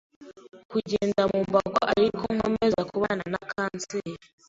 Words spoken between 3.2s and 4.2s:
na kanseri